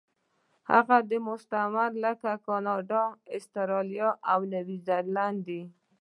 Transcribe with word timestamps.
هغه 0.71 0.97
مستعمرې 1.27 1.99
لکه 2.05 2.29
کاناډا، 2.45 3.03
اسټرالیا 3.37 4.09
او 4.31 4.39
نیوزیلینډ 4.53 5.37
دي. 5.47 5.61